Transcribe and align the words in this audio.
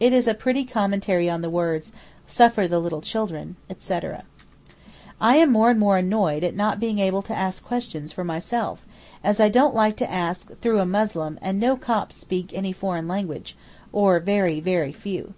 It 0.00 0.14
is 0.14 0.26
a 0.26 0.32
pretty 0.32 0.64
commentary 0.64 1.28
on 1.28 1.42
the 1.42 1.50
words 1.50 1.92
'Suffer 2.26 2.66
the 2.66 2.78
little 2.80 3.02
children,' 3.02 3.56
etc. 3.68 4.24
I 5.20 5.36
am 5.36 5.52
more 5.52 5.68
and 5.68 5.78
more 5.78 5.98
annoyed 5.98 6.42
at 6.44 6.56
not 6.56 6.80
being 6.80 6.98
able 6.98 7.20
to 7.20 7.36
ask 7.36 7.62
questions 7.62 8.10
for 8.10 8.24
myself, 8.24 8.86
as 9.22 9.38
I 9.38 9.50
don't 9.50 9.74
like 9.74 9.98
to 9.98 10.10
ask 10.10 10.58
through 10.62 10.80
a 10.80 10.86
Muslim 10.86 11.38
and 11.42 11.60
no 11.60 11.76
Copts 11.76 12.16
speak 12.16 12.54
any 12.54 12.72
foreign 12.72 13.06
language, 13.06 13.54
or 13.92 14.18
very 14.18 14.60
very 14.60 14.92
few. 14.92 15.34